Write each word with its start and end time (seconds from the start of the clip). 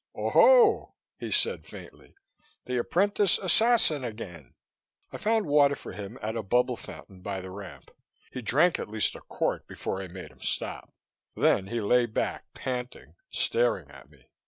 "Oho," 0.15 0.95
he 1.19 1.29
said 1.29 1.67
faintly. 1.67 2.15
"The 2.65 2.77
apprentice 2.79 3.37
assassin 3.37 4.03
again." 4.03 4.55
I 5.11 5.17
found 5.17 5.45
water 5.45 5.75
for 5.75 5.91
him 5.91 6.17
at 6.23 6.35
a 6.35 6.41
bubble 6.41 6.75
fountain 6.75 7.21
by 7.21 7.39
the 7.39 7.51
ramp; 7.51 7.91
he 8.31 8.41
drank 8.41 8.79
at 8.79 8.89
least 8.89 9.13
a 9.13 9.21
quart 9.21 9.67
before 9.67 10.01
I 10.01 10.07
made 10.07 10.31
him 10.31 10.41
stop. 10.41 10.91
Then 11.35 11.67
he 11.67 11.81
lay 11.81 12.07
back, 12.07 12.45
panting, 12.55 13.13
staring 13.29 13.91
at 13.91 14.09
me. 14.09 14.25